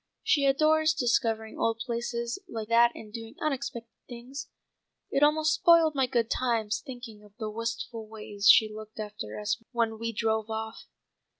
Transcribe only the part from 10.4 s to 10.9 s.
off."